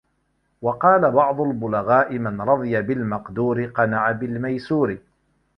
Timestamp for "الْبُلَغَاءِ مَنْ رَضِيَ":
1.41-2.81